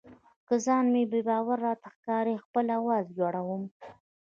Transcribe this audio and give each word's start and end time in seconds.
که 0.47 0.55
ځان 0.65 0.85
بې 1.11 1.19
باوره 1.27 1.61
راته 1.65 1.87
ښکاري 1.95 2.35
خپل 2.43 2.65
آواز 2.79 3.05
لوړوم. 3.17 3.63